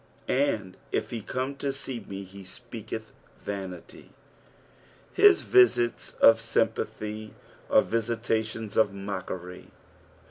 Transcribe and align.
"And 0.27 0.77
if 0.91 1.09
fie 1.09 1.21
come 1.21 1.55
to 1.57 1.71
tee 1.71 1.99
me, 2.07 2.23
he 2.23 2.41
tpeateth 2.41 3.11
tanitij.'' 3.45 4.09
His 5.13 5.43
visits 5.43 6.15
nf 6.23 6.37
sympathy 6.39 7.35
are 7.69 7.83
Tisitations 7.83 8.77
of 8.77 8.93
mockery. 8.95 9.67